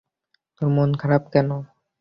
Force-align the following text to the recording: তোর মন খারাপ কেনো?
তোর 0.55 0.67
মন 0.75 0.89
খারাপ 1.01 1.23
কেনো? 1.33 1.57